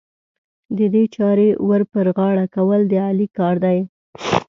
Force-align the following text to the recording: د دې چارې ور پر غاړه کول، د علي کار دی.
د 0.77 0.79
دې 0.93 1.03
چارې 1.15 1.47
ور 1.67 1.81
پر 1.91 2.05
غاړه 2.17 2.45
کول، 2.55 2.81
د 2.91 2.93
علي 3.07 3.27
کار 3.37 3.55
دی. 3.65 3.79